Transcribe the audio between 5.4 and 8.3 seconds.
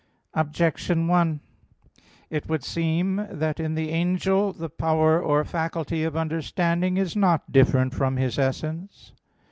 faculty of understanding is not different from